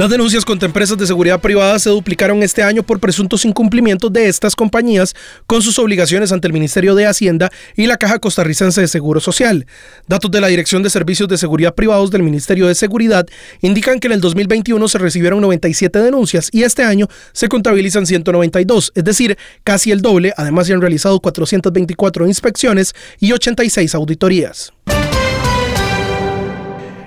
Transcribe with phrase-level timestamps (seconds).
[0.00, 4.28] Las denuncias contra empresas de seguridad privada se duplicaron este año por presuntos incumplimientos de
[4.28, 5.14] estas compañías
[5.46, 9.66] con sus obligaciones ante el Ministerio de Hacienda y la Caja Costarricense de Seguro Social.
[10.08, 13.26] Datos de la Dirección de Servicios de Seguridad Privados del Ministerio de Seguridad
[13.60, 18.92] indican que en el 2021 se recibieron 97 denuncias y este año se contabilizan 192,
[18.94, 20.32] es decir, casi el doble.
[20.38, 24.72] Además, se han realizado 424 inspecciones y 86 auditorías.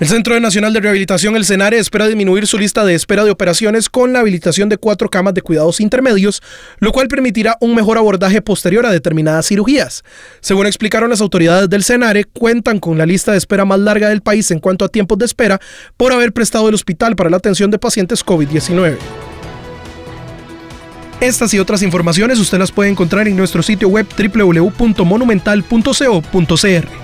[0.00, 3.88] El Centro Nacional de Rehabilitación, el CENARE, espera disminuir su lista de espera de operaciones
[3.88, 6.42] con la habilitación de cuatro camas de cuidados intermedios,
[6.80, 10.02] lo cual permitirá un mejor abordaje posterior a determinadas cirugías.
[10.40, 14.20] Según explicaron las autoridades del CENARE, cuentan con la lista de espera más larga del
[14.20, 15.60] país en cuanto a tiempos de espera
[15.96, 18.96] por haber prestado el hospital para la atención de pacientes COVID-19.
[21.20, 27.03] Estas y otras informaciones usted las puede encontrar en nuestro sitio web www.monumental.co.cr.